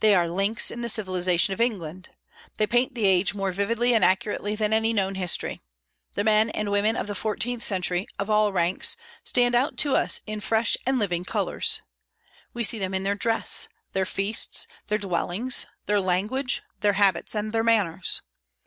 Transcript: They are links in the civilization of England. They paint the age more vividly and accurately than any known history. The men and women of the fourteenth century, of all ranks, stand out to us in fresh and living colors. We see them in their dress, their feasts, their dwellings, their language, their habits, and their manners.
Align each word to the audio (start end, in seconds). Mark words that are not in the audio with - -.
They 0.00 0.14
are 0.14 0.28
links 0.30 0.70
in 0.70 0.80
the 0.80 0.88
civilization 0.88 1.52
of 1.52 1.60
England. 1.60 2.08
They 2.56 2.66
paint 2.66 2.94
the 2.94 3.04
age 3.04 3.34
more 3.34 3.52
vividly 3.52 3.92
and 3.92 4.02
accurately 4.02 4.54
than 4.54 4.72
any 4.72 4.94
known 4.94 5.16
history. 5.16 5.60
The 6.14 6.24
men 6.24 6.48
and 6.48 6.70
women 6.70 6.96
of 6.96 7.06
the 7.06 7.14
fourteenth 7.14 7.62
century, 7.62 8.06
of 8.18 8.30
all 8.30 8.50
ranks, 8.50 8.96
stand 9.24 9.54
out 9.54 9.76
to 9.76 9.94
us 9.94 10.22
in 10.26 10.40
fresh 10.40 10.78
and 10.86 10.98
living 10.98 11.26
colors. 11.26 11.82
We 12.54 12.64
see 12.64 12.78
them 12.78 12.94
in 12.94 13.02
their 13.02 13.14
dress, 13.14 13.68
their 13.92 14.06
feasts, 14.06 14.66
their 14.86 14.96
dwellings, 14.96 15.66
their 15.84 16.00
language, 16.00 16.62
their 16.80 16.94
habits, 16.94 17.34
and 17.34 17.52
their 17.52 17.62
manners. 17.62 18.22